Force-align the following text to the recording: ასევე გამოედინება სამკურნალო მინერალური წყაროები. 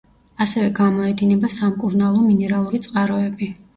ასევე 0.45 0.69
გამოედინება 0.79 1.51
სამკურნალო 1.57 2.25
მინერალური 2.31 2.83
წყაროები. 2.87 3.53